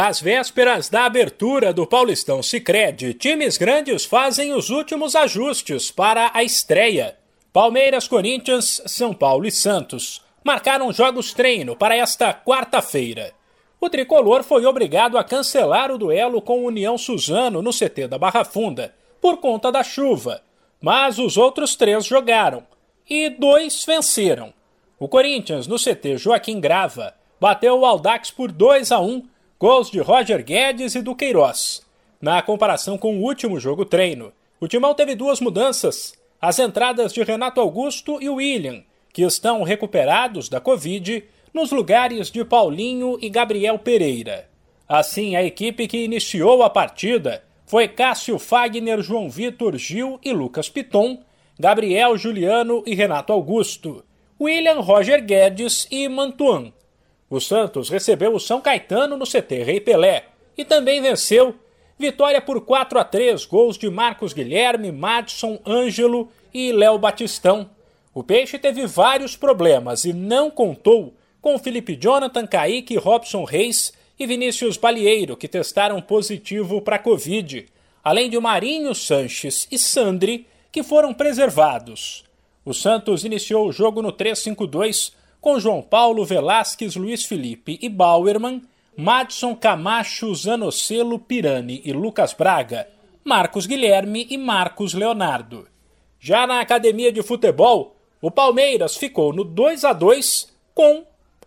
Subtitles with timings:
[0.00, 6.44] Às vésperas da abertura do Paulistão Sicredi, times grandes fazem os últimos ajustes para a
[6.44, 7.16] estreia.
[7.52, 13.32] Palmeiras, Corinthians, São Paulo e Santos marcaram jogos treino para esta quarta-feira.
[13.80, 18.18] O tricolor foi obrigado a cancelar o duelo com o União Suzano no CT da
[18.18, 20.42] Barra Funda por conta da chuva,
[20.80, 22.62] mas os outros três jogaram
[23.10, 24.54] e dois venceram.
[24.96, 29.98] O Corinthians, no CT Joaquim Grava, bateu o Aldax por 2 a 1 Gols de
[29.98, 31.82] Roger Guedes e do Queiroz.
[32.20, 36.14] Na comparação com o último jogo treino, o Timão teve duas mudanças.
[36.40, 42.44] As entradas de Renato Augusto e William, que estão recuperados da Covid, nos lugares de
[42.44, 44.48] Paulinho e Gabriel Pereira.
[44.88, 50.68] Assim, a equipe que iniciou a partida foi Cássio Fagner, João Vitor Gil e Lucas
[50.68, 51.18] Piton,
[51.58, 54.04] Gabriel Juliano e Renato Augusto,
[54.40, 56.72] William Roger Guedes e Mantuan.
[57.30, 60.24] O Santos recebeu o São Caetano no CT Rei Pelé
[60.56, 61.54] e também venceu.
[61.98, 67.68] Vitória por 4 a 3, gols de Marcos Guilherme, Madison, Ângelo e Léo Batistão.
[68.14, 74.26] O Peixe teve vários problemas e não contou com Felipe Jonathan, Kaique, Robson Reis e
[74.26, 77.66] Vinícius Balieiro, que testaram positivo para Covid,
[78.02, 82.24] além de Marinho Sanches e Sandri, que foram preservados.
[82.64, 88.62] O Santos iniciou o jogo no 3-5-2 com João Paulo, Velasquez, Luiz Felipe e Bauerman,
[88.96, 92.88] Madson Camacho, Zanocelo, Pirani e Lucas Braga,
[93.24, 95.68] Marcos Guilherme e Marcos Leonardo.
[96.18, 101.04] Já na academia de futebol, o Palmeiras ficou no 2 a 2 com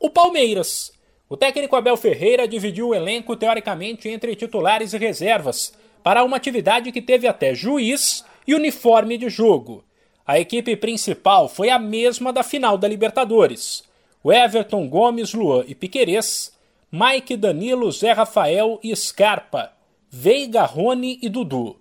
[0.00, 0.92] o Palmeiras.
[1.28, 6.90] O técnico Abel Ferreira dividiu o elenco teoricamente entre titulares e reservas para uma atividade
[6.92, 9.83] que teve até juiz e uniforme de jogo.
[10.26, 13.84] A equipe principal foi a mesma da final da Libertadores.
[14.22, 16.52] O Everton, Gomes, Luan e Piquerez,
[16.90, 19.72] Mike, Danilo, Zé Rafael e Scarpa,
[20.10, 21.76] Veiga, Rony e Dudu.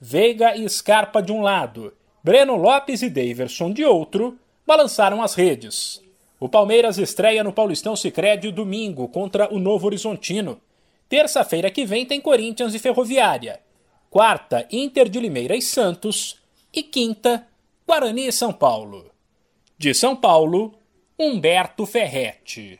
[0.00, 6.00] Veiga e Scarpa de um lado, Breno Lopes e Daverson de outro, balançaram as redes.
[6.38, 10.60] O Palmeiras estreia no Paulistão Sicredi domingo contra o Novo Horizontino.
[11.08, 13.60] Terça-feira que vem tem Corinthians e Ferroviária.
[14.08, 16.40] Quarta, Inter de Limeira e Santos.
[16.72, 17.46] E quinta,
[17.90, 19.10] Guarani São Paulo.
[19.76, 20.72] De São Paulo,
[21.18, 22.78] Humberto Ferretti.